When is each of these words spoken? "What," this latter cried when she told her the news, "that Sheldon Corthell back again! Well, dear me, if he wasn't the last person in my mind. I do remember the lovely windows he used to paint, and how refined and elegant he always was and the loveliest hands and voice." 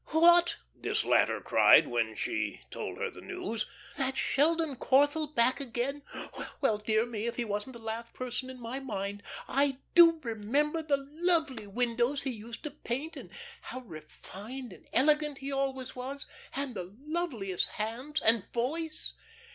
"What," 0.07 0.57
this 0.73 1.05
latter 1.05 1.39
cried 1.41 1.87
when 1.87 2.15
she 2.15 2.61
told 2.71 2.97
her 2.97 3.11
the 3.11 3.21
news, 3.21 3.67
"that 3.97 4.17
Sheldon 4.17 4.75
Corthell 4.77 5.27
back 5.27 5.59
again! 5.59 6.01
Well, 6.59 6.79
dear 6.79 7.05
me, 7.05 7.27
if 7.27 7.35
he 7.35 7.45
wasn't 7.45 7.73
the 7.73 7.79
last 7.83 8.11
person 8.15 8.49
in 8.49 8.59
my 8.59 8.79
mind. 8.79 9.21
I 9.47 9.77
do 9.93 10.19
remember 10.23 10.81
the 10.81 10.97
lovely 10.97 11.67
windows 11.67 12.23
he 12.23 12.31
used 12.31 12.63
to 12.63 12.71
paint, 12.71 13.15
and 13.15 13.29
how 13.61 13.81
refined 13.81 14.73
and 14.73 14.87
elegant 14.91 15.37
he 15.37 15.51
always 15.51 15.95
was 15.95 16.25
and 16.55 16.73
the 16.73 16.97
loveliest 17.05 17.67
hands 17.77 18.21
and 18.21 18.51
voice." 18.51 19.13